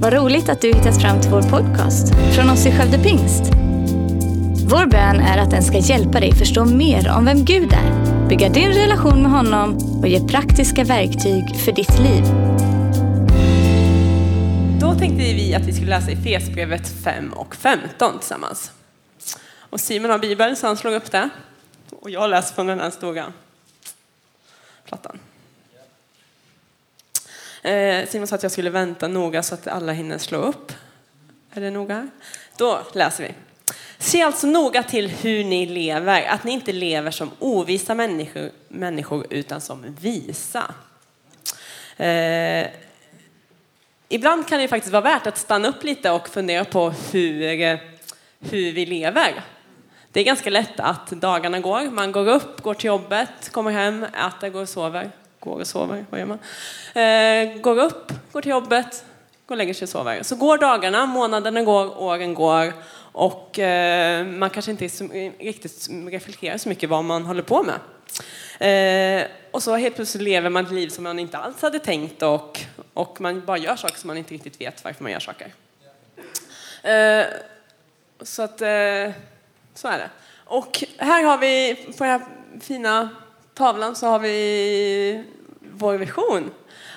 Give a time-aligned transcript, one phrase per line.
[0.00, 3.42] Vad roligt att du hittat fram till vår podcast från oss i Skövde Pingst.
[4.70, 8.48] Vår bön är att den ska hjälpa dig förstå mer om vem Gud är, bygga
[8.48, 12.24] din relation med honom och ge praktiska verktyg för ditt liv.
[14.80, 18.72] Då tänkte vi att vi skulle läsa Efesbrevet 5 och 15 tillsammans.
[19.70, 21.28] Och Simon har Bibeln så han slår upp det.
[21.90, 23.32] Och jag läser från den här stora
[24.84, 25.18] plattan.
[27.62, 30.72] Eh, Simon sa att jag skulle vänta noga så att alla hinner slå upp.
[31.52, 32.08] Är det noga?
[32.56, 33.34] Då läser vi.
[33.98, 39.26] Se alltså noga till hur ni lever, att ni inte lever som ovisa människor, människor
[39.30, 40.74] utan som visa.
[41.96, 42.66] Eh,
[44.08, 47.78] ibland kan det faktiskt vara värt att stanna upp lite och fundera på hur,
[48.40, 49.44] hur vi lever.
[50.12, 51.90] Det är ganska lätt att dagarna går.
[51.90, 55.10] Man går upp, går till jobbet, kommer hem, äter, går och sover.
[55.40, 56.38] Går och sover, vad gör man?
[56.94, 59.04] Eh, går upp, går till jobbet,
[59.46, 60.22] går och lägger sig och sover.
[60.22, 62.72] Så går dagarna, månaderna går, åren går
[63.12, 65.04] och eh, man kanske inte så,
[65.38, 67.78] riktigt reflekterar så mycket vad man håller på med.
[68.60, 72.22] Eh, och så helt plötsligt lever man ett liv som man inte alls hade tänkt
[72.22, 72.60] och,
[72.94, 75.52] och man bara gör saker som man inte riktigt vet varför man gör saker.
[76.82, 77.26] Eh,
[78.20, 79.12] så att, eh,
[79.74, 80.10] så är det.
[80.44, 82.20] Och här har vi, på den här
[82.60, 83.08] fina
[83.54, 85.24] tavlan så har vi
[85.78, 86.50] vår vision.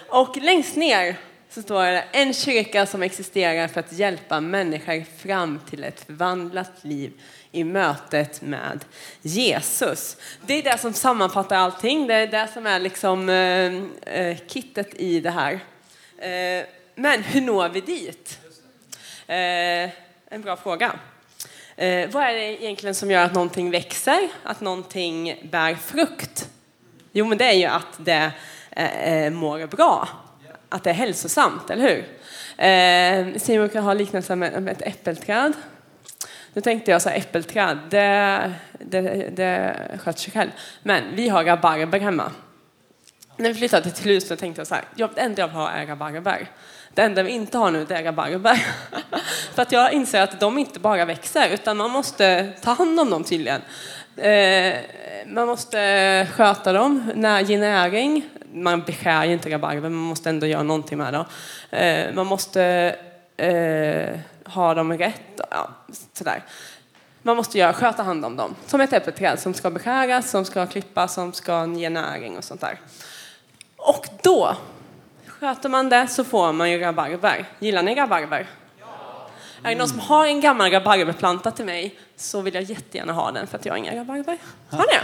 [0.10, 1.18] Och längst ner
[1.50, 6.72] så står det en kyrka som existerar för att hjälpa människor fram till ett förvandlat
[6.82, 7.12] liv
[7.52, 8.86] i mötet med
[9.22, 10.18] Jesus.
[10.46, 12.08] Det är det som sammanfattar allting.
[12.08, 13.74] Det är det som är liksom eh,
[14.16, 15.54] eh kittet i det här.
[16.18, 16.66] Eh,
[16.96, 18.40] men hur når vi dit?
[19.28, 19.90] Eh,
[20.30, 21.00] en bra fråga.
[21.76, 26.50] Eh, vad är det egentligen som gör att någonting växer, att någonting bär frukt?
[27.12, 28.32] Jo, men det är ju att det
[28.76, 30.08] eh, mår bra,
[30.70, 32.06] att det är hälsosamt, eller hur?
[32.66, 35.54] Eh, Simon kan ha liknelsen med, med ett äppelträd.
[36.54, 39.02] Nu tänkte jag så här, äppelträd, det, det,
[39.36, 40.50] det sköter sig själv.
[40.84, 42.31] Men vi har rabarber hemma.
[43.38, 45.70] När vi flyttade till huset tänkte jag så här, ja, det enda jag vill ha
[45.70, 46.48] är rabarber.
[46.94, 48.66] Det enda vi inte har nu det är rabarber.
[49.54, 53.10] För att jag inser att de inte bara växer utan man måste ta hand om
[53.10, 53.62] dem tydligen.
[54.18, 54.76] Eh,
[55.28, 57.12] man måste sköta dem,
[57.46, 58.30] ge näring.
[58.53, 61.25] Man beskär ju inte rabarber, man måste ändå göra någonting med dem.
[61.69, 62.95] Eh, man måste
[63.38, 65.41] eh, ha dem rätt.
[65.50, 65.69] Ja,
[66.13, 66.44] sådär.
[67.22, 68.56] Man måste göra, sköta hand om dem.
[68.66, 72.62] Som ett äppelträd som ska beskäras, som ska klippas, som ska ge näring och sånt
[72.62, 72.79] där.
[73.75, 74.56] Och då,
[75.28, 77.45] sköter man det så får man ju rabarber.
[77.59, 78.47] Gillar ni rabarber?
[78.79, 78.85] Ja!
[79.63, 83.31] Är det någon som har en gammal rabarberplanta till mig så vill jag jättegärna ha
[83.31, 84.38] den för att jag har inga rabarber.
[84.69, 85.00] Har ni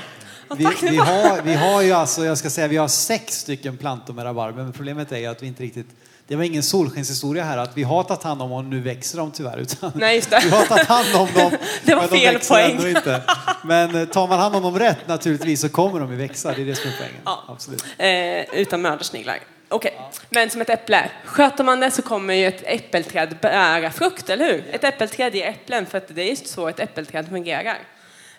[0.55, 4.13] vi, vi, har, vi har ju alltså, jag ska säga, vi har sex stycken plantor
[4.13, 5.87] med rabarber, men problemet är ju att vi inte riktigt
[6.27, 9.31] det var ingen solskenshistoria här att vi har tagit hand om dem, nu växer de
[9.31, 9.57] tyvärr.
[9.57, 10.39] Utan Nej, just det.
[10.43, 11.51] Vi har tagit hand om dem.
[11.83, 12.87] det var fel de poäng.
[12.87, 13.21] Inte.
[13.63, 16.53] Men eh, tar man hand om dem rätt naturligtvis så kommer de att växa.
[16.53, 17.21] Det är det som är poängen.
[17.25, 17.43] Ja.
[17.47, 17.85] Absolut.
[17.97, 19.39] Eh, utan mördarsniglar.
[19.69, 20.05] Okej, okay.
[20.29, 21.09] men som ett äpple.
[21.25, 24.65] Sköter man det så kommer ju ett äppelträd bära frukt, eller hur?
[24.71, 27.77] Ett äppelträd ger äpplen för att det är just så ett äppelträd fungerar.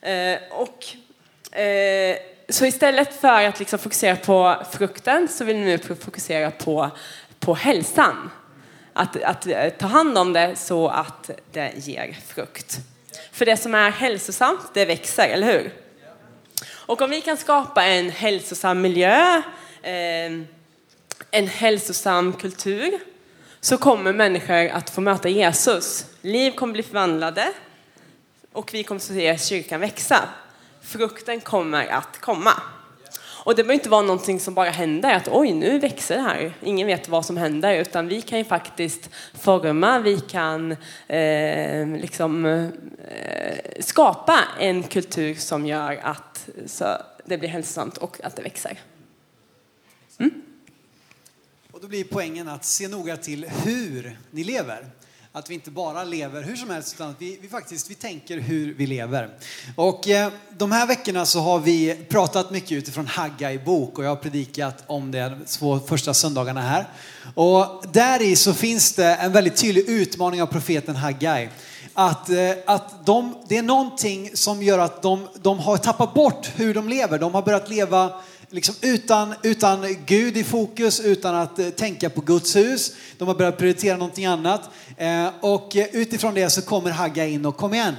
[0.00, 0.86] Eh, och,
[1.53, 2.16] Eh,
[2.48, 6.91] så istället för att liksom fokusera på frukten så vill vi nu fokusera på,
[7.41, 8.31] på hälsan.
[8.92, 12.78] Att, att eh, ta hand om det så att det ger frukt.
[13.32, 15.72] För det som är hälsosamt, det växer, eller hur?
[16.70, 19.42] Och om vi kan skapa en hälsosam miljö,
[19.82, 20.32] eh,
[21.31, 22.98] en hälsosam kultur
[23.60, 26.06] så kommer människor att få möta Jesus.
[26.22, 27.53] Liv kommer bli förvandlade
[28.53, 30.28] och vi kommer att se kyrkan växa.
[30.88, 32.53] Frukten kommer att komma.
[33.44, 36.54] Och det behöver inte vara någonting som bara händer, att oj, nu växer det här.
[36.62, 40.72] Ingen vet vad som händer, utan vi kan ju faktiskt forma, vi kan
[41.09, 42.69] eh, liksom eh,
[43.81, 48.78] skapa en kultur som gör att så det blir hälsosamt och att det växer.
[50.19, 50.43] Mm?
[51.73, 54.87] Och då blir poängen att se noga till hur ni lever.
[55.38, 58.38] Att vi inte bara lever hur som helst utan att vi, vi faktiskt vi tänker
[58.38, 59.31] hur vi lever.
[59.76, 64.08] Och eh, de här veckorna så har vi pratat mycket utifrån Haggai bok och jag
[64.08, 66.88] har predikat om det de två första söndagarna här.
[67.35, 71.49] Och där i så finns det en väldigt tydlig utmaning av profeten Haggai.
[71.94, 76.50] Att, eh, att de, det är någonting som gör att de, de har tappat bort
[76.56, 77.19] hur de lever.
[77.19, 78.12] De har börjat leva
[78.50, 82.93] liksom utan, utan Gud i fokus, utan att eh, tänka på Guds hus.
[83.19, 84.71] De har börjat prioritera någonting annat.
[84.97, 87.97] Eh, och eh, utifrån det så kommer Hagga in och kom igen,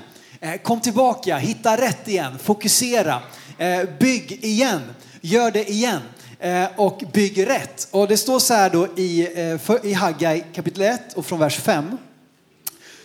[0.63, 3.21] kom tillbaka, hitta rätt igen, fokusera,
[3.99, 4.81] bygg igen,
[5.21, 6.01] gör det igen.
[6.75, 7.87] och bygg rätt.
[7.91, 9.27] Och det står så här då i,
[9.83, 11.97] i Haggai kapitel 1 och från vers 5.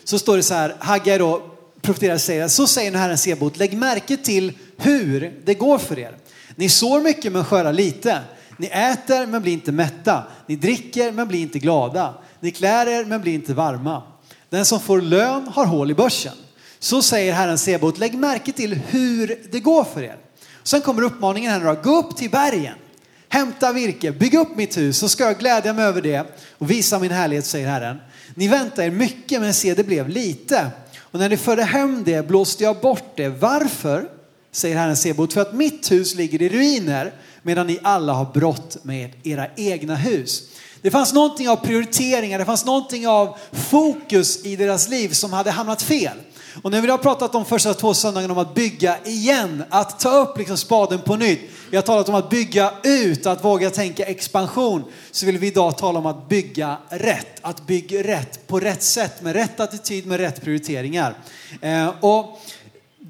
[0.04, 1.42] Så står det så här, Haggai då
[1.82, 5.98] profeterar och säger, så säger nu Herren Sebot, lägg märke till hur det går för
[5.98, 6.16] er.
[6.56, 8.20] Ni sår mycket men skördar lite.
[8.56, 10.22] Ni äter men blir inte mätta.
[10.46, 12.14] Ni dricker men blir inte glada.
[12.40, 14.02] Ni klär er men blir inte varma.
[14.50, 16.34] Den som får lön har hål i börsen.
[16.78, 20.16] Så säger Herren Sebot, lägg märke till hur det går för er.
[20.62, 22.74] Sen kommer uppmaningen här då, gå upp till bergen,
[23.28, 26.26] hämta virke, bygg upp mitt hus så ska jag glädja mig över det
[26.58, 27.96] och visa min härlighet, säger Herren.
[28.34, 30.70] Ni väntar er mycket men se det blev lite.
[30.98, 33.28] Och när ni förde hem det blåste jag bort det.
[33.28, 34.08] Varför?
[34.54, 37.12] Säger Herren Sebot, för att mitt hus ligger i ruiner
[37.42, 40.42] medan ni alla har brott med era egna hus.
[40.82, 45.50] Det fanns någonting av prioriteringar, det fanns någonting av fokus i deras liv som hade
[45.50, 46.18] hamnat fel.
[46.62, 50.18] Och när vi har pratat de första två söndagarna om att bygga igen, att ta
[50.18, 51.40] upp liksom spaden på nytt.
[51.70, 54.84] Vi har talat om att bygga ut, att våga tänka expansion.
[55.10, 57.38] Så vill vi idag tala om att bygga rätt.
[57.40, 61.14] Att bygga rätt på rätt sätt, med rätt attityd, med rätt prioriteringar.
[61.60, 62.40] Eh, och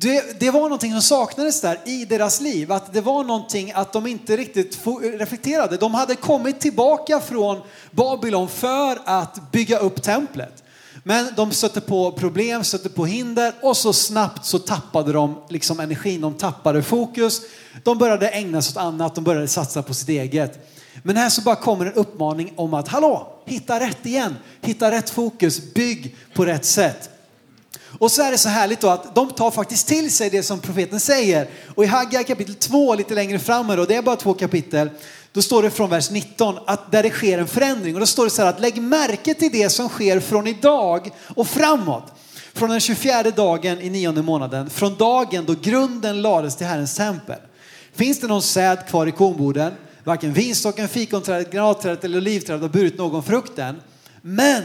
[0.04, 2.72] det, det, var någonting som saknades där i deras liv.
[2.72, 4.78] Att det var någonting att de inte riktigt
[5.18, 5.76] reflekterade.
[5.76, 7.60] De hade kommit tillbaka från
[7.90, 10.64] Babylon för att bygga upp templet.
[11.02, 15.80] Men de stötte på problem, stötte på hinder och så snabbt så tappade de liksom
[15.80, 17.40] energin, de tappade fokus.
[17.82, 20.70] De började ägna sig åt annat, de började satsa på sitt eget.
[21.02, 25.10] Men här så bara kommer en uppmaning om att hallå, hitta rätt igen, hitta rätt
[25.10, 27.10] fokus, bygg på rätt sätt.
[27.98, 30.60] Och så är det så härligt då att de tar faktiskt till sig det som
[30.60, 31.48] profeten säger.
[31.74, 34.90] Och i Haggai kapitel 2 lite längre fram, då, det är bara två kapitel,
[35.32, 37.94] då står det från vers 19 att där det sker en förändring.
[37.94, 41.10] Och då står det så här att lägg märke till det som sker från idag
[41.34, 42.12] och framåt.
[42.52, 47.38] Från den 24 dagen i nionde månaden, från dagen då grunden lades till Herrens tempel.
[47.94, 49.72] Finns det någon säd kvar i kornboden?
[50.04, 53.76] Varken vinstocken, fikonträdet, granatträdet eller olivträdet har burit någon frukten.
[54.22, 54.62] Men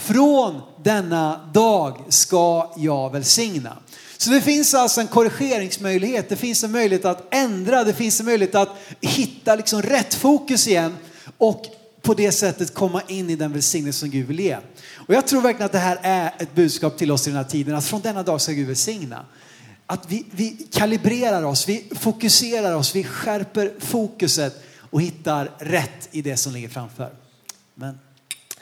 [0.00, 3.76] från denna dag ska jag välsigna.
[4.16, 8.26] Så det finns alltså en korrigeringsmöjlighet, det finns en möjlighet att ändra, det finns en
[8.26, 10.96] möjlighet att hitta liksom rätt fokus igen
[11.38, 11.64] och
[12.02, 14.56] på det sättet komma in i den välsignelse som Gud vill ge.
[14.94, 17.44] Och jag tror verkligen att det här är ett budskap till oss i den här
[17.44, 19.24] tiden, att från denna dag ska Gud välsigna.
[19.86, 26.22] Att vi, vi kalibrerar oss, vi fokuserar oss, vi skärper fokuset och hittar rätt i
[26.22, 27.12] det som ligger framför.
[27.74, 27.98] Men.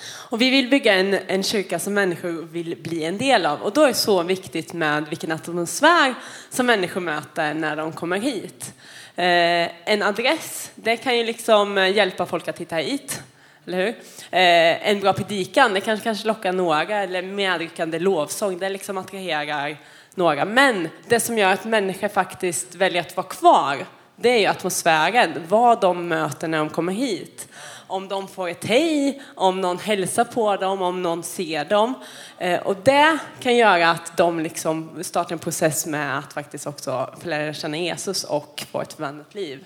[0.04, 3.62] Och vi vill bygga en, en kyrka som människor vill bli en del av.
[3.62, 6.14] Och då är det så viktigt med vilken atmosfär
[6.50, 8.72] som människor möter när de kommer hit.
[9.16, 13.22] Eh, en adress, det kan ju liksom eh, hjälpa folk att hitta hit.
[13.66, 13.88] Eller hur?
[14.30, 17.02] Eh, en bra predikan, det kanske, kanske lockar några.
[17.02, 19.76] Eller medryckande lovsång, det liksom attraherar
[20.14, 20.44] några.
[20.44, 23.86] Men det som gör att människor faktiskt väljer att vara kvar,
[24.16, 27.48] det är ju atmosfären, vad de möter när de kommer hit
[27.88, 31.94] om de får ett hej, om någon hälsar på dem, om någon ser dem.
[32.38, 37.14] Eh, och det kan göra att de liksom startar en process med att faktiskt också
[37.20, 39.64] få lära känna Jesus och få ett förvandlat liv.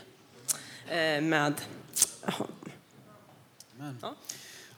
[0.88, 1.54] Eh, med...
[4.00, 4.14] Ja.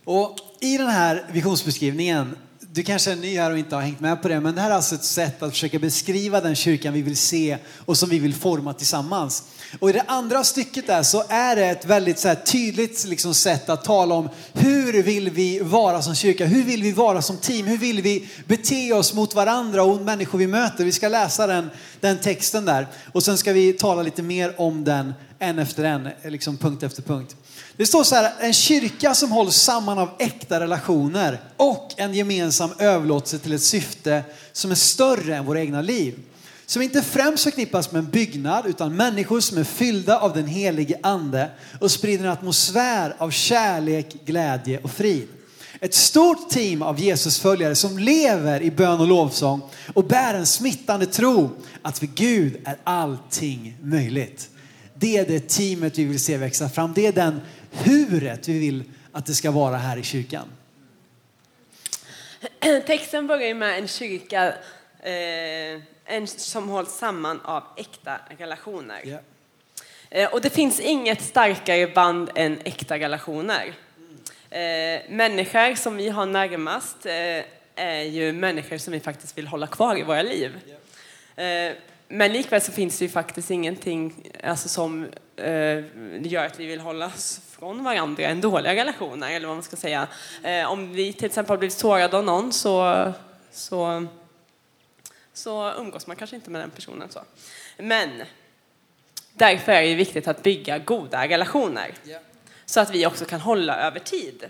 [0.05, 2.37] Och i den här visionsbeskrivningen
[2.75, 4.71] du kanske är ny här och inte har hängt med på det, men det här
[4.71, 8.19] är alltså ett sätt att försöka beskriva den kyrkan vi vill se och som vi
[8.19, 9.45] vill forma tillsammans.
[9.81, 13.69] Och i det andra stycket där så är det ett väldigt så tydligt liksom sätt
[13.69, 16.47] att tala om hur vill vi vara som kyrka?
[16.47, 17.67] Hur vill vi vara som team?
[17.67, 20.85] Hur vill vi bete oss mot varandra och människor vi möter?
[20.85, 24.85] Vi ska läsa den, den texten där och sen ska vi tala lite mer om
[24.85, 27.37] den en efter en, liksom punkt efter punkt.
[27.77, 32.71] Det står så här, en kyrka som hålls samman av äkta relationer och en gemensam
[32.79, 36.15] överlåtelse till ett syfte som är större än våra egna liv.
[36.67, 40.99] Som inte främst förknippas med en byggnad utan människor som är fyllda av den helige
[41.03, 45.29] ande och sprider en atmosfär av kärlek, glädje och frid.
[45.81, 49.61] Ett stort team av Jesusföljare som lever i bön och lovsång
[49.95, 51.51] och bär en smittande tro
[51.83, 54.51] att för Gud är allting möjligt.
[54.95, 56.93] Det är det teamet vi vill se växa fram.
[56.95, 57.41] Det är den
[57.71, 60.49] huret vi vill att det ska vara här i kyrkan.
[62.87, 64.47] Texten börjar med en kyrka
[65.03, 69.21] eh, en, som hålls samman av äkta relationer.
[70.11, 70.35] Yeah.
[70.35, 73.75] och det finns inget starkare band än äkta relationer.
[74.51, 75.17] Mm.
[75.17, 77.45] Människor som vi har närmast eh,
[77.75, 80.61] är ju människor som vi faktiskt vill hålla kvar i våra liv.
[81.37, 81.75] Yeah.
[82.09, 85.07] Men likväl så finns det ju faktiskt ingenting alltså, som
[85.37, 85.85] eh,
[86.27, 89.77] gör att vi vill hålla oss från varandra än dåliga relationer, eller vad man ska
[89.77, 90.09] säga.
[90.43, 93.13] Eh, om vi till exempel har blivit sårade av någon så,
[93.53, 94.07] så,
[95.35, 97.11] så umgås man kanske inte med den personen.
[97.11, 97.21] så.
[97.79, 98.23] Men
[99.37, 101.95] Därför är det viktigt att bygga goda relationer.
[102.67, 104.45] Så att vi också kan hålla över tid.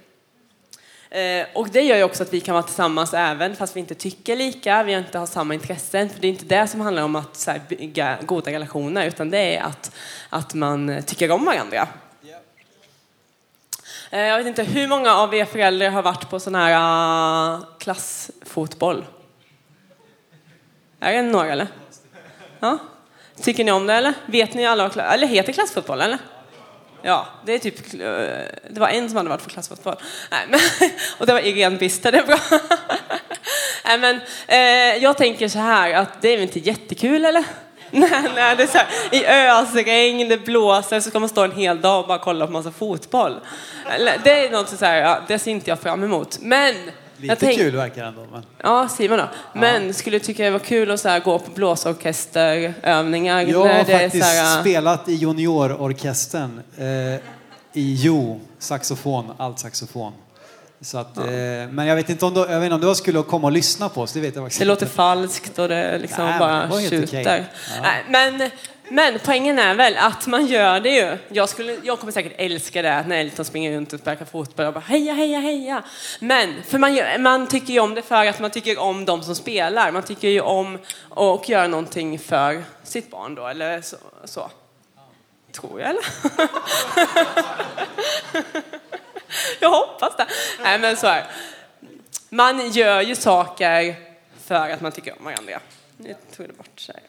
[1.10, 3.94] Eh, och det gör ju också att vi kan vara tillsammans även fast vi inte
[3.94, 6.10] tycker lika, vi inte har samma intressen.
[6.10, 9.56] För det är inte det som handlar om att här, bygga goda relationer utan det
[9.56, 9.96] är att,
[10.28, 11.88] att man tycker om varandra.
[14.10, 16.72] Eh, jag vet inte hur många av er föräldrar har varit på sån här
[17.56, 19.04] uh, klassfotboll?
[21.04, 21.66] Är det några eller?
[22.60, 22.78] Ja.
[23.42, 24.14] Tycker ni om det eller?
[24.26, 26.18] Vet ni alla Eller heter klassfotboll eller?
[27.02, 27.90] Ja, det är typ,
[28.70, 29.96] det var en som hade varit på klassfotboll.
[30.30, 30.60] Nej, men,
[31.18, 32.38] och det var Irene Bister, det är bra.
[33.84, 37.44] Nej, men, eh, jag tänker så här att det är väl inte jättekul eller?
[37.90, 41.52] Nej, nej, det är så här, I ösregn, det blåser, så ska man stå en
[41.52, 43.40] hel dag och bara kolla på massa fotboll.
[44.24, 46.38] Det är något så här, ja, det ser inte jag fram emot.
[46.40, 46.74] Men
[47.16, 47.58] Lite tänk...
[47.58, 48.26] kul verkar det ändå.
[48.32, 48.42] Men...
[48.62, 49.28] Ja, Simon då.
[49.52, 49.92] Men ja.
[49.92, 53.42] skulle tycka det var kul att så här, gå på blåsorkesterövningar?
[53.42, 54.60] Jag har faktiskt här...
[54.60, 56.86] spelat i juniororkestern eh,
[57.76, 60.12] i Jo, saxofon, allt saxofon.
[60.84, 61.22] Så att, ja.
[61.22, 63.52] eh, men jag vet inte om du, jag vet inte om du skulle komma och
[63.52, 64.12] lyssna på oss.
[64.12, 67.20] Det, vet jag det låter falskt och det liksom Nej, bara tjuter.
[67.20, 67.42] Okay.
[67.82, 67.94] Ja.
[68.08, 68.50] Men
[68.88, 71.18] men poängen är väl att man gör det ju.
[71.28, 74.72] Jag, skulle, jag kommer säkert älska det när Elton springer runt och sparkar fotboll och
[74.72, 75.82] bara heja, heja, heja.
[76.20, 79.22] Men för man, gör, man tycker ju om det för att man tycker om de
[79.22, 79.92] som spelar.
[79.92, 80.78] Man tycker ju om
[81.10, 83.96] att göra någonting för sitt barn då, eller så.
[84.24, 84.50] så.
[85.52, 86.04] Tror jag, eller?
[89.60, 90.26] jag hoppas det.
[90.62, 91.26] Nej, men så här.
[92.28, 93.96] Man gör ju saker
[94.44, 95.60] för att man tycker om varandra.
[95.96, 97.00] Nu tog det bort sig.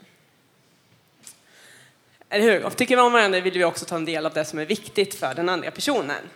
[2.30, 2.66] Eller hur?
[2.66, 4.66] Och tycker vi om varandra vill vi också ta en del av det som är
[4.66, 6.30] viktigt för den andra personen.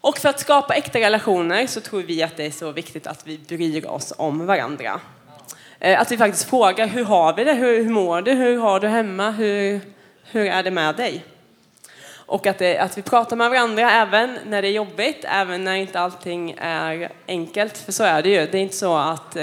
[0.00, 3.26] Och för att skapa äkta relationer så tror vi att det är så viktigt att
[3.26, 5.00] vi bryr oss om varandra.
[5.78, 7.52] Eh, att vi faktiskt frågar hur har vi det?
[7.52, 8.32] Hur, hur mår du?
[8.32, 9.30] Hur har du hemma?
[9.30, 9.80] Hur,
[10.24, 11.24] hur är det med dig?
[12.26, 15.74] Och att, det, att vi pratar med varandra även när det är jobbigt, även när
[15.74, 17.78] inte allting är enkelt.
[17.78, 18.46] För så är det ju.
[18.46, 19.42] Det är inte så att eh,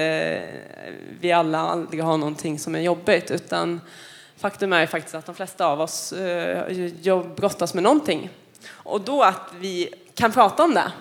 [1.19, 3.81] vi alla aldrig har någonting som är jobbigt, utan
[4.37, 8.29] Faktum är faktiskt att de flesta av oss eh, brottas med någonting.
[8.71, 10.91] Och då att vi kan prata om det.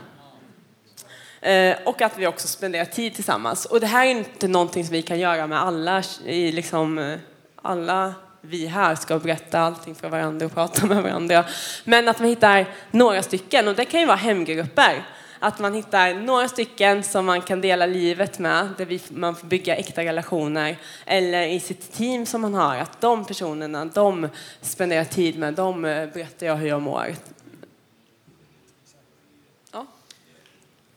[1.40, 3.64] Eh, och att vi också spenderar tid tillsammans.
[3.64, 6.02] Och det här är inte någonting som vi kan göra med alla.
[6.24, 7.18] I liksom, eh,
[7.62, 11.44] alla vi här ska berätta allting för varandra och prata med varandra.
[11.84, 15.04] Men att man hittar några stycken, och det kan ju vara hemgrupper
[15.42, 19.76] att man hittar några stycken som man kan dela livet med, där man får bygga
[19.76, 20.76] äkta relationer.
[21.06, 24.28] Eller i sitt team som man har, att de personerna, de
[24.60, 27.14] spenderar tid med, de eh, berättar jag hur jag mår.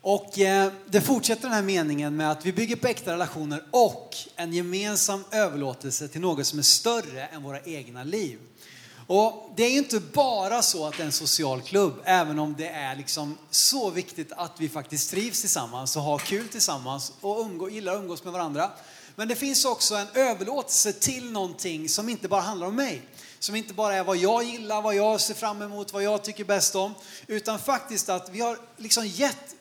[0.06, 4.16] Och eh, det fortsätter den här meningen med att vi bygger på äkta relationer och
[4.36, 8.40] en gemensam överlåtelse till något som är större än våra egna liv.
[9.08, 12.56] Och det är ju inte bara så att det är en social klubb, även om
[12.58, 17.40] det är liksom så viktigt att vi faktiskt trivs tillsammans och har kul tillsammans och
[17.42, 18.72] umgå, gillar att umgås med varandra.
[19.16, 23.02] Men det finns också en överlåtelse till någonting som inte bara handlar om mig.
[23.40, 26.44] Som inte bara är vad jag gillar, vad jag ser fram emot, vad jag tycker
[26.44, 26.94] bäst om.
[27.28, 29.56] Utan faktiskt att vi har liksom gett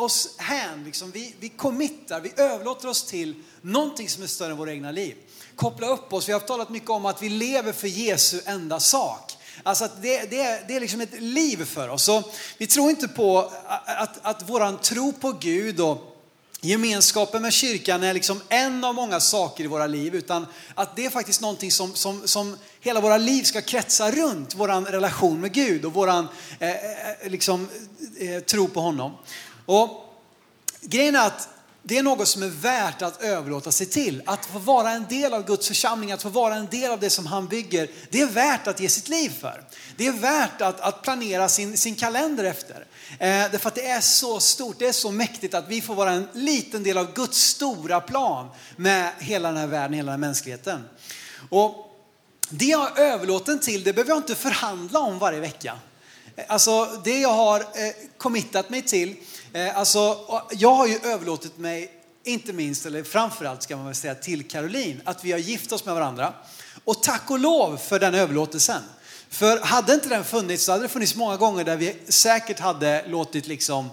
[0.00, 4.58] oss hän, liksom vi, vi committar, vi överlåter oss till någonting som är större än
[4.58, 5.16] våra egna liv
[5.60, 6.28] koppla upp oss.
[6.28, 9.36] Vi har talat mycket om att vi lever för Jesu enda sak.
[9.62, 12.04] Alltså att det, det, det är liksom ett liv för oss.
[12.04, 12.22] Så
[12.58, 13.50] vi tror inte på
[13.86, 16.16] att, att våran tro på Gud och
[16.60, 21.06] gemenskapen med kyrkan är liksom en av många saker i våra liv, utan att det
[21.06, 25.52] är faktiskt någonting som, som, som hela våra liv ska kretsa runt, våran relation med
[25.52, 26.28] Gud och våran
[26.58, 26.76] eh, eh
[27.30, 27.68] liksom,
[28.18, 29.12] eh, tro på honom.
[29.70, 30.04] Och
[30.80, 31.48] grejen är att
[31.82, 34.22] det är något som är värt att överlåta sig till.
[34.26, 37.10] Att få vara en del av Guds församling, att få vara en del av det
[37.10, 37.90] som han bygger.
[38.10, 39.64] Det är värt att ge sitt liv för.
[39.96, 42.86] Det är värt att, att planera sin, sin kalender efter.
[43.10, 46.12] Eh, därför att det är så stort, det är så mäktigt att vi får vara
[46.12, 50.28] en liten del av Guds stora plan med hela den här världen, hela den här
[50.28, 50.84] mänskligheten.
[51.48, 51.74] Och
[52.48, 55.78] det jag är överlåten till, det behöver jag inte förhandla om varje vecka.
[56.36, 57.66] Eh, alltså det jag har eh,
[58.18, 59.16] committat mig till,
[59.74, 60.18] alltså,
[60.50, 61.90] jag har ju överlåtit mig,
[62.24, 65.84] inte minst, eller framförallt ska man väl säga, till Caroline, att vi har gift oss
[65.84, 66.32] med varandra.
[66.84, 68.82] Och tack och lov för den överlåtelsen.
[69.30, 73.04] För hade inte den funnits så hade det funnits många gånger där vi säkert hade
[73.06, 73.90] låtit liksom,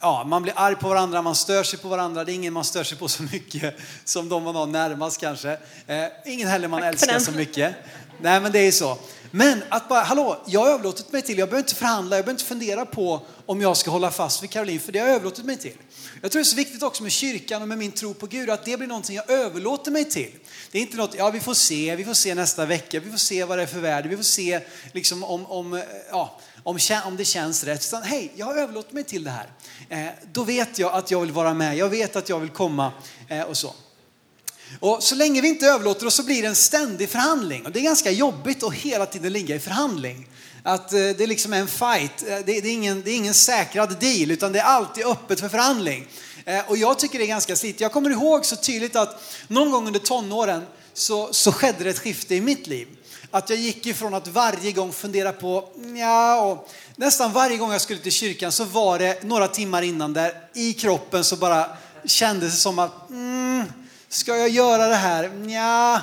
[0.00, 2.24] ja, man blir arg på varandra, man stör sig på varandra.
[2.24, 5.58] Det är ingen man stör sig på så mycket som de man har närmast kanske.
[5.86, 7.74] Eh, ingen heller man älskar så mycket.
[8.20, 8.98] Nej men det är så.
[9.34, 12.40] Men att bara, hallå, jag har överlåtit mig till, jag behöver inte förhandla, jag behöver
[12.40, 15.44] inte fundera på om jag ska hålla fast vid Caroline, för det har jag överlåtit
[15.44, 15.76] mig till.
[16.22, 18.50] Jag tror det är så viktigt också med kyrkan och med min tro på Gud,
[18.50, 20.30] att det blir någonting jag överlåter mig till.
[20.70, 23.18] Det är inte något, ja vi får se, vi får se nästa vecka, vi får
[23.18, 24.60] se vad det är för värde, vi får se
[24.92, 27.84] liksom om, om, ja, om, om det känns rätt.
[27.84, 29.52] Utan hej, jag har överlåtit mig till det här.
[29.88, 32.92] Eh, då vet jag att jag vill vara med, jag vet att jag vill komma
[33.28, 33.74] eh, och så.
[34.80, 37.66] Och så länge vi inte överlåter oss så blir det en ständig förhandling.
[37.66, 40.28] Och det är ganska jobbigt att hela tiden ligga i förhandling.
[40.62, 42.24] Att eh, det liksom är en fight.
[42.28, 45.48] Eh, det är, ingen, det är ingen säkrad deal utan det är alltid öppet för
[45.48, 46.06] förhandling.
[46.44, 47.80] Eh, och jag tycker det är ganska slitigt.
[47.80, 50.62] Jag kommer ihåg så tydligt att någon gång under tonåren
[50.94, 52.88] så, så skedde det ett skifte i mitt liv.
[53.30, 57.80] Att jag gick ifrån att varje gång fundera på, ja, och nästan varje gång jag
[57.80, 61.66] skulle till kyrkan så var det några timmar innan där i kroppen så bara
[62.04, 63.64] kändes det som att, mm,
[64.12, 65.28] ska jag göra det här?
[65.28, 66.02] Nja,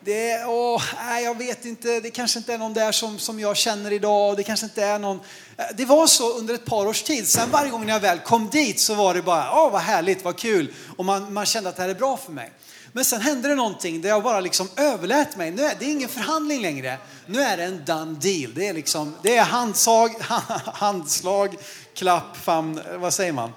[0.00, 3.56] det, åh, nej, jag vet inte, det kanske inte är någon där som, som jag
[3.56, 4.36] känner idag.
[4.36, 5.20] Det kanske inte är någon.
[5.56, 7.28] Eh, det var så under ett par års tid.
[7.28, 10.36] Sen varje gång jag väl kom dit så var det bara, åh vad härligt, vad
[10.36, 10.72] kul.
[10.96, 12.52] Och man, man kände att det här är bra för mig.
[12.92, 15.50] Men sen hände det någonting där jag bara liksom överlät mig.
[15.50, 16.98] Nu är, det är ingen förhandling längre.
[17.26, 18.54] Nu är det en done deal.
[18.54, 20.10] Det är, liksom, det är handsag,
[20.64, 21.56] handslag,
[21.94, 23.52] klapp, famn, vad säger man?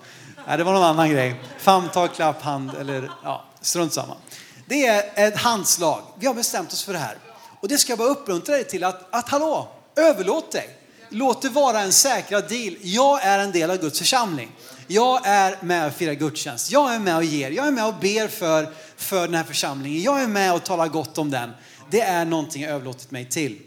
[0.47, 1.41] Nej, det var någon annan grej.
[1.59, 4.15] Famntag, klapp, hand eller ja, strunt samma.
[4.65, 6.01] Det är ett handslag.
[6.19, 7.17] Vi har bestämt oss för det här.
[7.61, 10.69] Och det ska jag bara uppmuntra dig till att, att hallå, överlåt dig.
[11.09, 12.75] Låt det vara en säkrad deal.
[12.81, 14.51] Jag är en del av Guds församling.
[14.87, 16.71] Jag är med och firar gudstjänst.
[16.71, 17.51] Jag är med och ger.
[17.51, 20.01] Jag är med och ber för, för den här församlingen.
[20.01, 21.51] Jag är med och talar gott om den.
[21.89, 23.61] Det är någonting jag överlåtit mig till.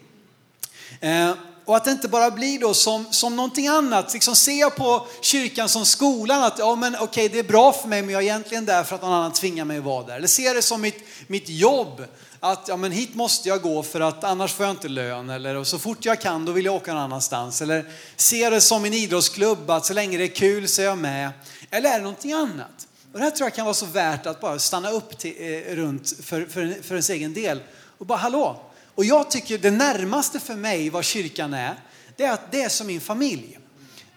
[1.00, 1.32] Eh,
[1.64, 4.12] och att det inte bara blir då som, som någonting annat.
[4.12, 7.88] Liksom ser jag på kyrkan som skolan, att ja, men okej, det är bra för
[7.88, 10.16] mig, men jag är egentligen där för att någon annan tvingar mig att vara där.
[10.16, 12.04] Eller ser jag det som mitt, mitt jobb,
[12.40, 15.30] att ja, men hit måste jag gå för att annars får jag inte lön.
[15.30, 17.62] Eller så fort jag kan, då vill jag åka någon annanstans.
[17.62, 17.84] Eller
[18.16, 21.30] ser det som min idrottsklubb, att så länge det är kul så är jag med.
[21.70, 22.88] Eller är det någonting annat?
[23.12, 25.74] Och det här tror jag kan vara så värt att bara stanna upp till, eh,
[25.74, 27.60] runt för, för, för ens egen del.
[27.98, 31.74] Och bara, hallå, och jag tycker det närmaste för mig vad kyrkan är,
[32.16, 33.58] det är att det är som min familj.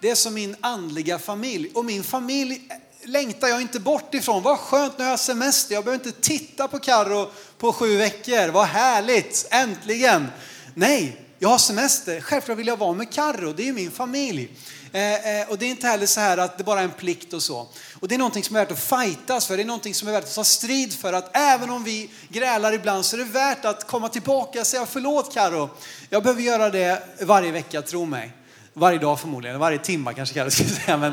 [0.00, 1.70] Det är som min andliga familj.
[1.74, 2.68] Och min familj
[3.04, 4.42] längtar jag inte bort ifrån.
[4.42, 5.74] Vad skönt, nu har jag semester.
[5.74, 8.48] Jag behöver inte titta på Karo på sju veckor.
[8.48, 10.26] Vad härligt, äntligen.
[10.74, 12.20] Nej, jag har semester.
[12.20, 13.52] Självklart vill jag vara med Karo.
[13.52, 14.50] det är min familj.
[14.96, 17.32] Eh, eh, och det är inte heller så här att det bara är en plikt
[17.32, 17.68] och så.
[18.00, 20.12] Och det är någonting som är värt att fightas för, det är någonting som är
[20.12, 21.12] värt att ta strid för.
[21.12, 24.86] Att även om vi grälar ibland så är det värt att komma tillbaka och säga
[24.86, 25.70] förlåt Karo.
[26.10, 28.32] Jag behöver göra det varje vecka, tro mig.
[28.72, 30.96] Varje dag förmodligen, varje timme kanske Karo skulle säga.
[30.96, 31.12] Men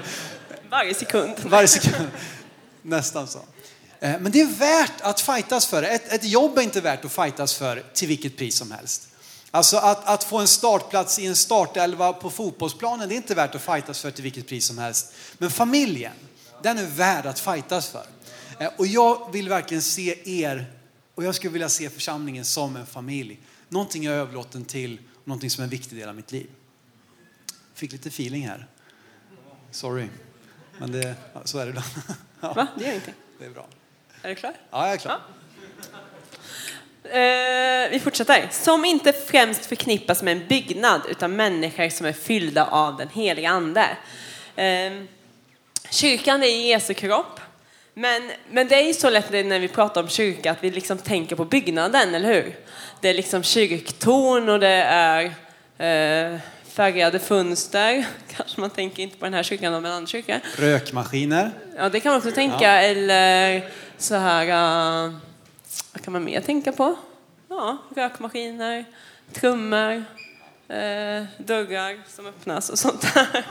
[0.69, 1.33] varje sekund.
[1.43, 2.07] Varje sekund.
[2.81, 3.39] Nästan så.
[3.99, 5.83] Eh, men det är värt att fightas för.
[5.83, 9.07] Ett, ett jobb är inte värt att fightas för till vilket pris som helst.
[9.55, 13.55] Alltså att, att få en startplats i en startelva på fotbollsplanen, det är inte värt
[13.55, 15.13] att fightas för till vilket pris som helst.
[15.37, 16.13] Men familjen,
[16.61, 18.05] den är värd att fightas för.
[18.59, 20.73] Eh, och jag vill verkligen se er,
[21.15, 23.39] och jag skulle vilja se församlingen som en familj.
[23.69, 26.49] Någonting jag är överlåten till, någonting som är en viktig del av mitt liv.
[27.73, 28.67] Fick lite feeling här.
[29.71, 30.07] Sorry.
[30.77, 31.87] Men det, så är det ibland.
[32.41, 32.53] Ja.
[32.53, 32.67] Va?
[32.77, 33.13] Det gör ingenting.
[33.39, 33.67] Det är bra.
[34.21, 34.53] Är du klar?
[34.71, 35.19] Ja, jag är klar.
[35.91, 35.99] Ja.
[37.13, 38.47] Eh, vi fortsätter.
[38.51, 43.49] Som inte främst förknippas med en byggnad utan människor som är fyllda av den heliga
[43.49, 43.85] ande.
[44.55, 44.93] Eh,
[45.89, 47.39] Kyrkan är Jesu kropp.
[47.93, 50.97] Men, men det är ju så lätt när vi pratar om kyrka att vi liksom
[50.97, 52.55] tänker på byggnaden, eller hur?
[53.01, 55.23] Det är liksom kyrktorn och det är
[55.77, 58.05] eh, färgade fönster.
[58.35, 60.39] Kanske man tänker inte på den här kyrkan men en annan kyrka.
[60.57, 61.51] Rökmaskiner.
[61.77, 62.57] Ja, det kan man också tänka.
[62.61, 62.81] Ja.
[62.81, 65.15] Eller så här, uh,
[65.93, 66.95] vad kan man mer tänka på?
[67.49, 68.85] Ja, rökmaskiner,
[69.33, 73.45] trummor, uh, dörrar som öppnas och sånt där.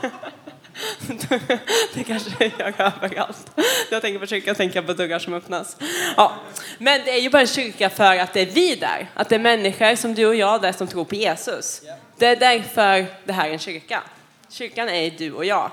[1.93, 3.51] det kanske jag gör överallt.
[3.91, 5.77] Jag tänker på kyrkan, tänker på dörrar som öppnas.
[6.17, 6.33] Ja.
[6.77, 9.09] Men det är ju bara en kyrka för att det är vi där.
[9.13, 11.81] Att det är människor som du och jag där som tror på Jesus.
[12.17, 14.03] Det är därför det här är en kyrka.
[14.49, 15.71] Kyrkan är du och jag.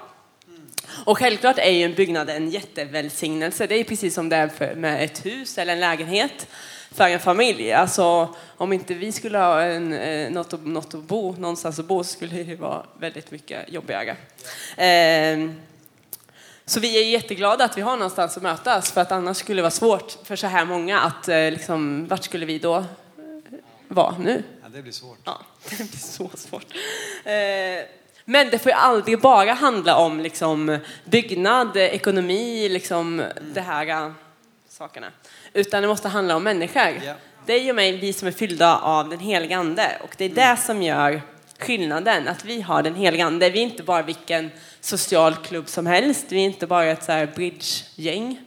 [1.05, 3.67] Och självklart är ju en byggnad en jättevälsignelse.
[3.67, 6.47] Det är precis som det är med ett hus eller en lägenhet
[6.91, 7.73] för en familj.
[7.73, 11.85] Alltså, om inte vi skulle ha en, eh, något, att, något att bo, någonstans att
[11.85, 14.17] bo så skulle det vara väldigt mycket jobbigare.
[14.77, 15.51] Eh,
[16.65, 19.63] så vi är jätteglada att vi har någonstans att mötas för att annars skulle det
[19.63, 22.85] vara svårt för så här många att eh, liksom, vart skulle vi då eh,
[23.89, 24.43] vara nu?
[24.63, 25.19] Ja, det blir svårt.
[25.25, 26.67] Ja, det blir så svårt.
[28.31, 33.33] Men det får ju aldrig bara handla om liksom, byggnad, ekonomi, liksom, mm.
[33.55, 34.15] det här
[34.69, 35.07] sakerna.
[35.53, 36.83] Utan det måste handla om människor.
[36.83, 37.17] Yeah.
[37.47, 39.99] dig och mig, vi som är fyllda av den heliga Ande.
[40.03, 41.23] Och det är det som gör
[41.59, 43.51] skillnaden, att vi har den heliga Ande.
[43.51, 47.13] Vi är inte bara vilken social klubb som helst, vi är inte bara ett så
[47.13, 48.41] här bridge-gäng.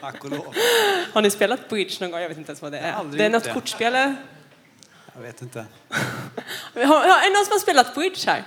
[0.00, 0.54] Tack och lov.
[1.12, 2.20] Har ni spelat bridge någon gång?
[2.20, 3.04] Jag vet inte ens vad det är.
[3.04, 3.52] Det är något det.
[3.52, 4.14] kortspel?
[5.16, 5.58] Jag vet inte.
[6.74, 6.86] Är det
[7.36, 8.44] någon som har spelat bridge här?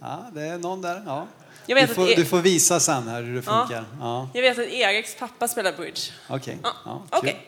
[0.00, 1.02] Ja, det är någon där.
[1.06, 1.26] Ja.
[1.66, 3.60] Jag vet du, att får, E- du får visa sen här hur det Ja.
[3.66, 3.84] funkar.
[4.00, 4.28] Ja.
[4.34, 6.00] Jag vet att Eriks pappa spelar bridge.
[6.28, 6.58] Okej.
[6.62, 7.18] Ja, Ja, kul.
[7.18, 7.46] Okej.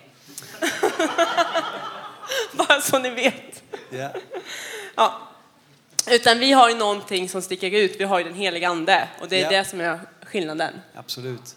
[2.52, 3.62] Bara så ni vet.
[3.90, 4.10] Ja.
[4.94, 5.20] Ja.
[6.10, 7.96] Utan vi har ju någonting som sticker ut.
[8.00, 9.08] Vi har ju den heliga Ande.
[9.20, 9.58] Och det är Ja.
[9.58, 10.74] det som är skillnaden.
[10.94, 11.56] Absolut.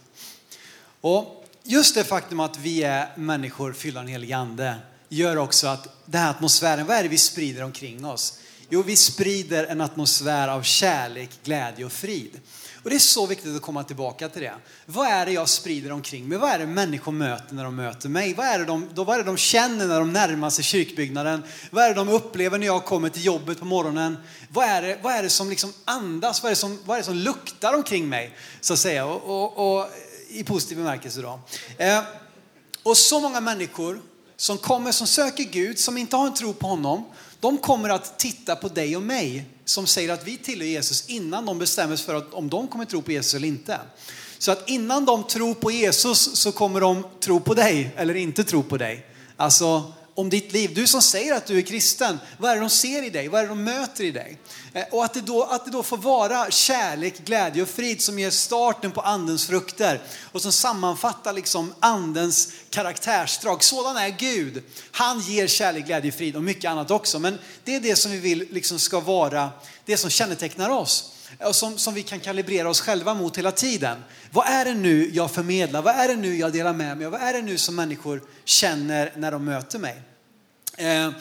[1.02, 4.76] Och just det faktum att vi är människor fyllda av den helige Ande
[5.10, 8.40] gör också att den här atmosfären, vad är det vi sprider omkring oss?
[8.70, 12.40] Jo, vi sprider en atmosfär av kärlek, glädje och frid.
[12.84, 14.54] Och det är så viktigt att komma tillbaka till det.
[14.86, 16.38] Vad är det jag sprider omkring mig?
[16.38, 18.34] Vad är det människor möter när de möter mig?
[18.34, 21.44] Vad är det de, vad är det de känner när de närmar sig kyrkbyggnaden?
[21.72, 24.18] Vad är det de upplever när jag kommer till jobbet på morgonen?
[24.50, 26.44] Vad är det, vad är det som liksom andas?
[26.44, 28.38] Vad är det som, vad är det som luktar omkring mig?
[28.62, 29.06] Så att säga.
[29.06, 29.90] Och, och, och
[30.30, 31.40] i positiv bemärkelse då.
[31.78, 32.04] Eh,
[32.84, 34.02] och så många människor
[34.38, 37.06] som kommer, som söker Gud, som inte har en tro på honom,
[37.40, 41.46] de kommer att titta på dig och mig som säger att vi tillhör Jesus innan
[41.46, 43.80] de bestämmer sig för att, om de kommer tro på Jesus eller inte.
[44.38, 48.44] Så att innan de tror på Jesus så kommer de tro på dig eller inte
[48.44, 49.06] tro på dig.
[49.38, 50.74] Alltså om ditt liv.
[50.74, 53.28] Du som säger att du är kristen, vad är det de ser i dig?
[53.28, 54.38] Vad är det de möter i dig?
[54.74, 58.20] Eh, och att det, då, att det då får vara kärlek, glädje och frid som
[58.20, 60.02] ger starten på andens frukter
[60.32, 63.64] och som sammanfattar liksom andens karaktärsdrag.
[63.64, 64.64] Sådan är Gud.
[64.92, 67.20] Han ger kärlek, glädje, frid och mycket annat också.
[67.20, 69.50] Men det är det som vi vill liksom ska vara
[69.86, 73.52] det som kännetecknar oss Eh, och som, som vi kan kalibrera oss själva mot hela
[73.52, 74.04] tiden.
[74.32, 75.82] Vad är det nu jag förmedlar?
[75.82, 77.12] Vad är det nu jag delar med mig av?
[77.12, 80.02] Vad är det nu som människor känner när de möter mig?
[80.78, 81.12] Eh,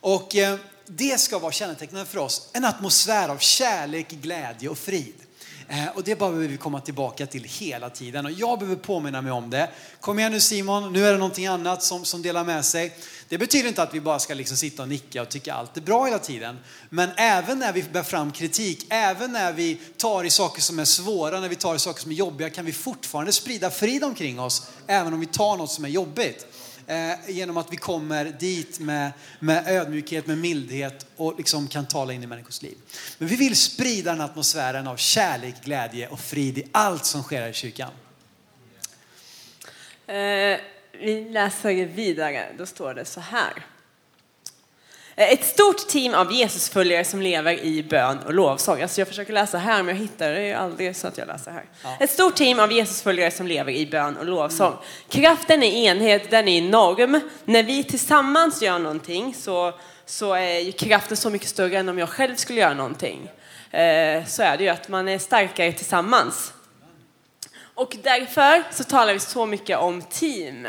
[0.00, 2.50] och eh, det ska vara kännetecknande för oss.
[2.52, 5.14] En atmosfär av kärlek, glädje och frid.
[5.72, 8.26] Eh, och det behöver vi komma tillbaka till hela tiden.
[8.26, 9.70] Och jag behöver påminna mig om det.
[10.00, 12.96] Kom igen nu Simon, nu är det någonting annat som, som delar med sig.
[13.28, 15.80] Det betyder inte att vi bara ska liksom sitta och nicka och tycka allt är
[15.80, 16.58] bra hela tiden.
[16.88, 20.84] Men även när vi bär fram kritik, även när vi tar i saker som är
[20.84, 24.40] svåra, när vi tar i saker som är jobbiga, kan vi fortfarande sprida frid omkring
[24.40, 24.70] oss.
[24.86, 26.46] Även om vi tar något som är jobbigt.
[26.90, 32.12] Eh, genom att vi kommer dit med, med ödmjukhet, med mildhet och liksom kan tala
[32.12, 32.76] in i människors liv.
[33.18, 37.40] Men vi vill sprida den atmosfären av kärlek, glädje och frid i allt som sker
[37.40, 37.90] här i kyrkan.
[40.06, 40.60] Eh,
[40.92, 42.46] vi läser vidare.
[42.58, 43.66] Då står det så här.
[45.20, 48.82] Eh, Ett stort team av Jesusföljare som lever i bön och lovsång.
[48.82, 51.50] Alltså jag försöker läsa här men jag hittar det ju aldrig så att jag läser
[51.50, 51.64] här.
[52.00, 54.74] Ett stort team av Jesusföljare som lever i bön och lovsång.
[55.08, 57.20] Kraften i enhet, den är enorm.
[57.44, 59.72] När vi tillsammans gör någonting så,
[60.06, 63.30] så är kraften så mycket större än om jag själv skulle göra någonting.
[63.70, 66.52] Eh, Så är det ju att man är starkare tillsammans.
[67.74, 70.66] Och därför så talar vi så mycket om team.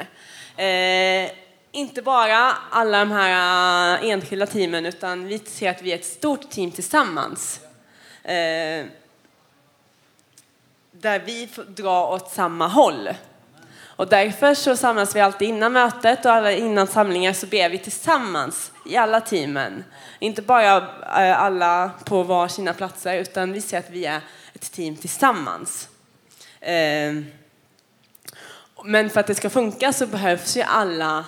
[1.73, 6.05] Inte bara alla de här äh, enskilda teamen utan vi ser att vi är ett
[6.05, 7.59] stort team tillsammans.
[8.23, 8.85] Eh,
[10.91, 13.09] där vi drar åt samma håll.
[13.85, 17.77] Och därför så samlas vi alltid innan mötet och alla innan samlingar så ber vi
[17.77, 19.83] tillsammans i alla teamen.
[20.19, 24.21] Inte bara äh, alla på var sina platser utan vi ser att vi är
[24.53, 25.89] ett team tillsammans.
[26.59, 27.13] Eh,
[28.83, 31.25] Men för att det ska funka så behövs ju alla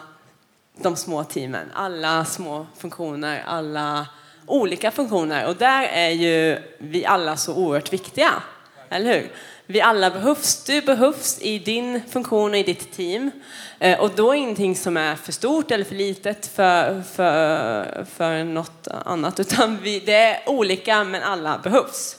[0.77, 4.07] de små teamen, alla små funktioner, alla
[4.45, 5.47] olika funktioner.
[5.47, 8.33] Och där är ju vi alla så oerhört viktiga,
[8.89, 9.31] eller hur?
[9.65, 10.63] Vi alla behövs.
[10.63, 13.31] Du behövs i din funktion och i ditt team.
[13.79, 18.43] Eh, och då är ingenting som är för stort eller för litet för, för, för
[18.43, 22.15] något annat, utan vi, det är olika men alla behövs.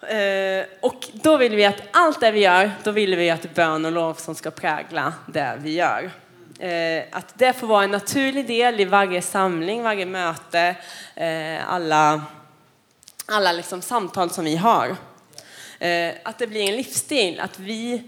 [0.00, 3.84] Eh, och då vill vi att allt det vi gör, då vill vi att bön
[3.84, 6.10] och lovsång ska prägla det vi gör.
[6.58, 10.76] Eh, att det får vara en naturlig del i varje samling, varje möte,
[11.14, 12.22] eh, alla,
[13.26, 14.96] alla liksom samtal som vi har.
[15.78, 18.02] Eh, att det blir en livsstil, att vi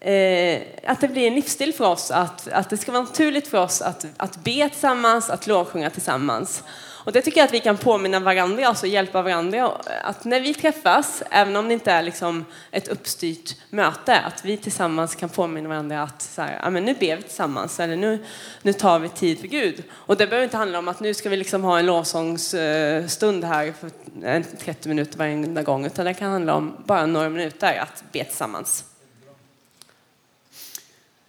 [0.00, 3.58] eh, att det blir en livsstil för oss, att, att det ska vara naturligt för
[3.58, 6.62] oss att, att be tillsammans, att lovsjunga tillsammans.
[7.04, 9.72] Och det tycker jag att vi kan påminna varandra, alltså hjälpa varandra.
[10.02, 14.56] Att när vi träffas, även om det inte är liksom ett uppstyrt möte, att vi
[14.56, 18.24] tillsammans kan påminna varandra att så här, ja, men nu ber vi tillsammans, eller nu,
[18.62, 19.84] nu tar vi tid för Gud.
[19.90, 23.74] Och det behöver inte handla om att nu ska vi liksom ha en lovsångsstund här
[23.80, 28.24] för 30 minuter varje gång, utan det kan handla om bara några minuter att be
[28.24, 28.84] tillsammans.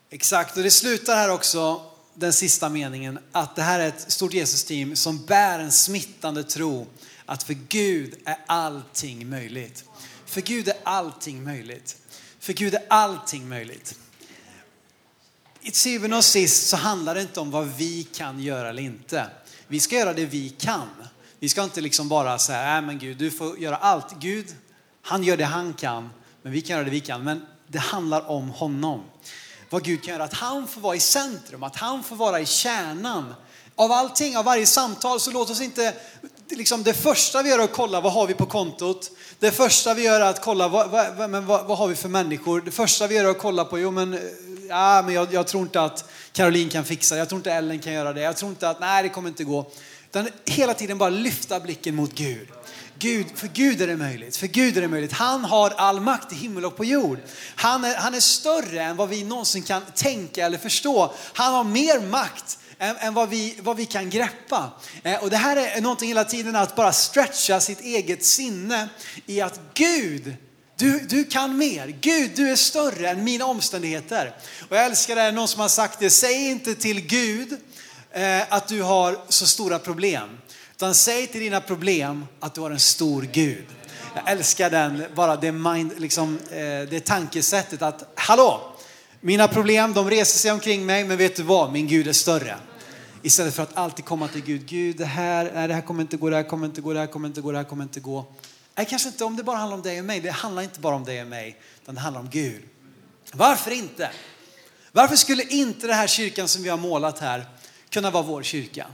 [0.09, 1.81] Exakt, och det slutar här också
[2.15, 6.87] den sista meningen att det här är ett stort Jesus-team som bär en smittande tro
[7.25, 9.83] att för Gud är allting möjligt.
[10.25, 11.97] För Gud är allting möjligt.
[12.39, 13.99] För Gud är allting möjligt.
[15.61, 19.27] I syvende och sist så handlar det inte om vad vi kan göra eller inte.
[19.67, 20.87] Vi ska göra det vi kan.
[21.39, 24.15] Vi ska inte liksom bara säga, nej men Gud, du får göra allt.
[24.19, 24.55] Gud,
[25.01, 26.09] han gör det han kan,
[26.41, 27.23] men vi kan göra det vi kan.
[27.23, 29.03] Men det handlar om honom.
[29.73, 32.45] Vad Gud kan göra, att han får vara i centrum, att han får vara i
[32.45, 33.35] kärnan
[33.75, 35.19] av allting, av varje samtal.
[35.19, 35.93] Så låt oss inte,
[36.49, 39.11] liksom det första vi gör är att kolla vad har vi på kontot.
[39.39, 42.09] Det första vi gör är att kolla vad, vad, men vad, vad har vi för
[42.09, 42.61] människor.
[42.61, 44.19] Det första vi gör är att kolla på, jo men,
[44.69, 47.79] ja, men jag, jag tror inte att Caroline kan fixa det, jag tror inte Ellen
[47.79, 49.71] kan göra det, jag tror inte att, nej det kommer inte gå.
[50.09, 52.47] Utan hela tiden bara lyfta blicken mot Gud.
[53.03, 54.37] Gud, för Gud är det möjligt.
[54.37, 55.11] För Gud är det möjligt.
[55.11, 57.19] Han har all makt i himmel och på jord.
[57.55, 61.13] Han är, han är större än vad vi någonsin kan tänka eller förstå.
[61.33, 64.71] Han har mer makt än, än vad, vi, vad vi kan greppa.
[65.03, 68.89] Eh, och det här är någonting hela tiden att bara stretcha sitt eget sinne
[69.25, 70.35] i att Gud
[70.75, 71.87] du, du kan mer.
[71.87, 74.35] Gud, du är större än mina omständigheter.
[74.69, 77.57] Och jag älskar det, någon som har sagt det, säg inte till Gud
[78.11, 80.29] eh, att du har så stora problem.
[80.83, 83.65] Utan säg till dina problem att du har en stor Gud.
[84.15, 86.57] Jag älskar den, bara det, mind, liksom, eh,
[86.89, 88.73] det tankesättet att, hallå,
[89.19, 92.55] mina problem de reser sig omkring mig, men vet du vad, min Gud är större.
[93.21, 96.17] Istället för att alltid komma till Gud, Gud det här, nej, det här kommer inte
[96.17, 97.99] gå, det här kommer inte gå, det här kommer inte gå, det här kommer inte
[97.99, 98.25] gå.
[98.75, 100.95] Nej, kanske inte om det bara handlar om dig och mig, det handlar inte bara
[100.95, 102.61] om dig och mig, utan det handlar om Gud.
[103.31, 104.11] Varför inte?
[104.91, 107.45] Varför skulle inte den här kyrkan som vi har målat här
[107.89, 108.87] kunna vara vår kyrka?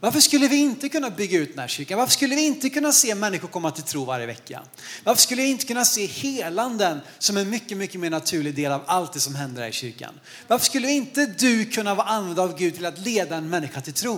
[0.00, 1.98] Varför skulle vi inte kunna bygga ut den här kyrkan?
[1.98, 4.62] Varför skulle vi inte kunna se människor komma till tro varje vecka?
[5.04, 8.82] Varför skulle vi inte kunna se helanden som en mycket, mycket mer naturlig del av
[8.86, 10.20] allt det som händer här i kyrkan?
[10.48, 13.92] Varför skulle inte du kunna vara använd av Gud till att leda en människa till
[13.92, 14.14] tro?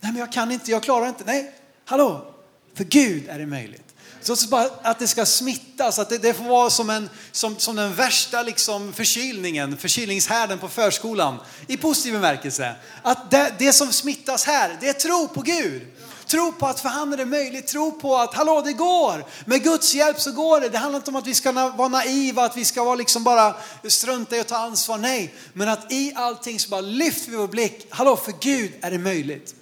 [0.00, 1.24] Nej, men jag kan inte, jag klarar inte.
[1.26, 1.52] Nej,
[1.84, 2.34] hallå,
[2.74, 3.91] för Gud är det möjligt.
[4.22, 7.76] Så bara att det ska smittas, att det, det, får vara som, en, som, som
[7.76, 11.38] den värsta liksom förkylningen, förkylningshärden på förskolan.
[11.66, 12.74] I positiv bemärkelse.
[13.02, 15.82] Att det, det som smittas här, det är tro på Gud.
[16.26, 17.66] Tro på att för han är det möjligt.
[17.66, 19.24] Tro på att hallå det går.
[19.44, 20.68] Med Guds hjälp så går det.
[20.68, 23.54] Det handlar inte om att vi ska vara naiva, att vi ska vara liksom bara
[23.88, 24.98] strunta i att ta ansvar.
[24.98, 27.86] Nej, men att i allting så bara lyfter vi vår blick.
[27.90, 29.54] Hallå för Gud är det möjligt.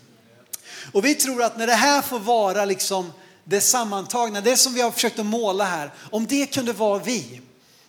[0.92, 3.12] Och vi tror att när det här får vara liksom
[3.50, 7.40] det sammantagna, det som vi har försökt att måla här, om det kunde vara vi,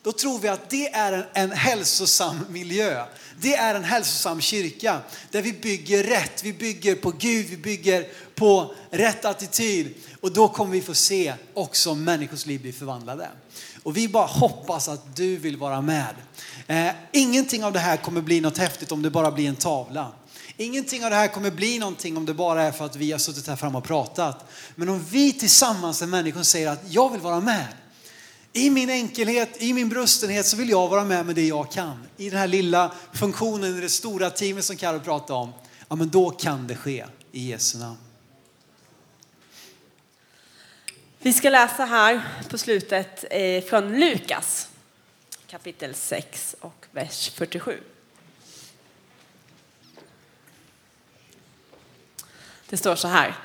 [0.04, 3.06] då tror vi att det är en, en hälsosam miljö.
[3.42, 5.00] Det är en hälsosam kyrka
[5.32, 6.44] där vi bygger rätt.
[6.44, 9.94] Vi bygger på Gud, vi bygger på rätt attityd.
[10.22, 13.30] Och då kommer vi få se också människors liv bli förvandlade.
[13.84, 16.16] Och vi bara hoppas att du vill vara med.
[16.68, 20.12] Eh, ingenting av det här kommer bli något häftigt om det bara blir en tavla.
[20.62, 23.20] Ingenting av det här kommer bli någonting om det bara är för att vi har
[23.20, 24.46] suttit här framme och pratat.
[24.76, 27.68] Men om vi tillsammans är människor säger att jag vill vara med.
[28.54, 32.08] I min enkelhet, i min brustenhet så vill jag vara med med det jag kan.
[32.18, 35.54] I den här lilla funktionen i det stora teamet som Carro pratade om.
[35.90, 37.98] Ja men då kan det ske i Jesu namn.
[41.20, 44.70] Vi ska läsa här på slutet eh, från Lukas
[45.48, 47.80] kapitel 6 och vers 47.
[52.72, 53.36] Det står så här.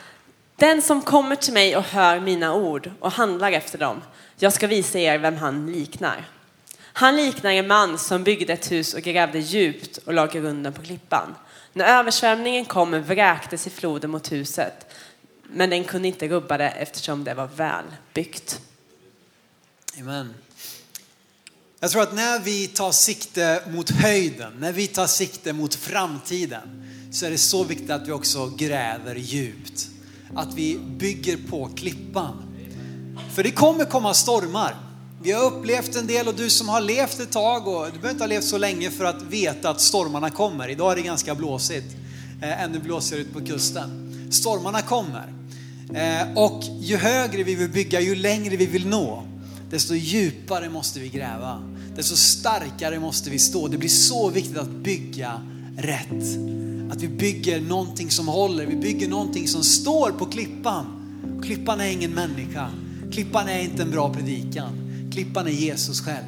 [0.56, 4.02] Den som kommer till mig och hör mina ord och handlar efter dem,
[4.38, 6.28] jag ska visa er vem han liknar.
[6.78, 10.82] Han liknar en man som byggde ett hus och grävde djupt och lade grunden på
[10.82, 11.34] klippan.
[11.72, 14.94] När översvämningen kom vräkte sig floden mot huset,
[15.42, 18.60] men den kunde inte rubba det eftersom det var välbyggt.
[20.00, 20.34] Amen.
[21.80, 26.92] Jag tror att när vi tar sikte mot höjden, när vi tar sikte mot framtiden,
[27.16, 29.88] så är det så viktigt att vi också gräver djupt.
[30.34, 32.42] Att vi bygger på klippan.
[33.34, 34.76] För det kommer komma stormar.
[35.22, 38.10] Vi har upplevt en del och du som har levt ett tag och du behöver
[38.10, 40.68] inte ha levt så länge för att veta att stormarna kommer.
[40.68, 41.96] Idag är det ganska blåsigt.
[42.42, 44.12] Eh, ännu blåsigare ut på kusten.
[44.30, 45.32] Stormarna kommer.
[45.94, 49.26] Eh, och ju högre vi vill bygga, ju längre vi vill nå,
[49.70, 51.62] desto djupare måste vi gräva.
[51.96, 53.68] Desto starkare måste vi stå.
[53.68, 55.40] Det blir så viktigt att bygga
[55.76, 56.65] rätt.
[56.90, 60.86] Att vi bygger någonting som håller, vi bygger någonting som står på klippan.
[61.42, 62.70] Klippan är ingen människa.
[63.12, 64.72] Klippan är inte en bra predikan.
[65.12, 66.24] Klippan är Jesus själv.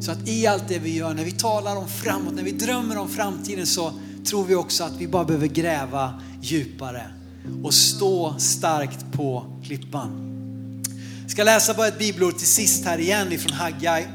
[0.00, 2.98] Så att i allt det vi gör, när vi talar om framåt, när vi drömmer
[2.98, 3.92] om framtiden så
[4.24, 7.06] tror vi också att vi bara behöver gräva djupare
[7.62, 10.22] och stå starkt på klippan.
[11.22, 14.06] Jag ska läsa bara ett bibelord till sist här igen ifrån Haggai.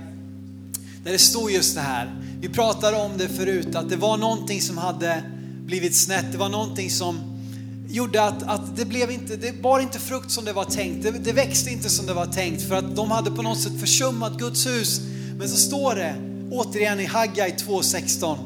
[1.04, 2.22] Där det står just det här.
[2.42, 5.24] Vi pratade om det förut, att det var någonting som hade
[5.72, 6.26] blivit snett.
[6.32, 7.20] Det var någonting som
[7.90, 11.04] gjorde att, att det blev inte, det bar inte frukt som det var tänkt.
[11.04, 13.80] Det, det växte inte som det var tänkt för att de hade på något sätt
[13.80, 15.02] försummat Guds hus.
[15.38, 16.16] Men så står det
[16.52, 18.38] återigen i Haggai 2.16.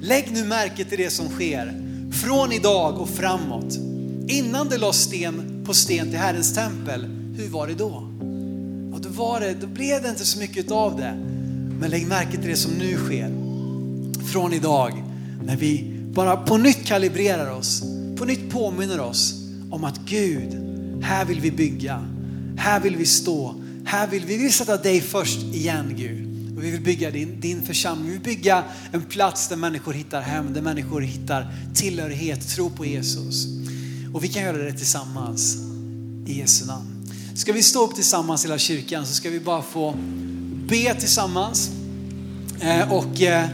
[0.00, 3.74] Lägg nu märke till det som sker från idag och framåt.
[4.28, 7.04] Innan det lades sten på sten till Herrens tempel,
[7.36, 8.08] hur var det då?
[8.94, 11.14] Och då, var det, då blev det inte så mycket av det.
[11.80, 13.30] Men lägg märke till det som nu sker.
[14.32, 15.04] Från idag,
[15.42, 17.82] när vi bara på nytt kalibrerar oss,
[18.16, 19.34] på nytt påminner oss
[19.70, 20.52] om att Gud,
[21.02, 22.04] här vill vi bygga,
[22.56, 26.56] här vill vi stå, här vill vi, vi vill sätta dig först igen Gud.
[26.56, 30.20] Och vi vill bygga din, din församling, vi vill bygga en plats där människor hittar
[30.20, 33.46] hem, där människor hittar tillhörighet, tro på Jesus.
[34.14, 35.56] Och vi kan göra det tillsammans
[36.26, 37.08] i Jesu namn.
[37.34, 39.94] Ska vi stå upp tillsammans hela kyrkan så ska vi bara få
[40.68, 41.70] be tillsammans.
[42.60, 43.48] Eh, och eh,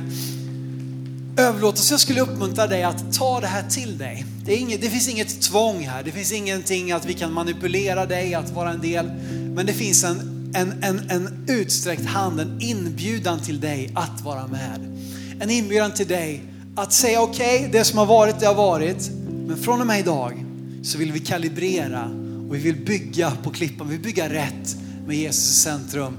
[1.36, 1.94] överlåtelse.
[1.94, 4.24] Jag skulle uppmuntra dig att ta det här till dig.
[4.44, 6.02] Det, inget, det, finns inget tvång här.
[6.02, 9.10] Det finns ingenting att vi kan manipulera dig att vara en del.
[9.54, 14.46] Men det finns en, en, en, en utsträckt hand, en inbjudan till dig att vara
[14.46, 14.98] med.
[15.40, 16.42] En inbjudan till dig
[16.76, 19.10] att säga okej, okay, det som har varit, det har varit.
[19.46, 20.44] Men från och med idag
[20.82, 22.04] så vill vi kalibrera
[22.48, 23.88] och vi vill bygga på klippan.
[23.88, 26.16] Vi vill bygga rätt med Jesus i centrum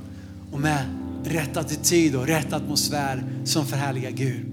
[0.51, 0.85] och med
[1.25, 4.52] rätt attityd och rätt atmosfär som förhärligar Gud.